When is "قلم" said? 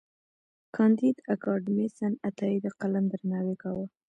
2.79-3.03